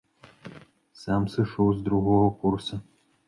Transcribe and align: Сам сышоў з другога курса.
Сам 1.01 1.27
сышоў 1.35 1.69
з 1.77 1.85
другога 1.89 2.27
курса. 2.45 2.81